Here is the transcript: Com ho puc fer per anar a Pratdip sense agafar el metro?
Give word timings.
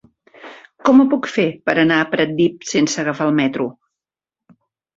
Com 0.89 1.03
ho 1.03 1.05
puc 1.11 1.29
fer 1.33 1.45
per 1.69 1.75
anar 1.83 2.01
a 2.05 2.09
Pratdip 2.15 2.67
sense 2.73 2.99
agafar 3.05 3.31
el 3.33 3.39
metro? 3.45 3.71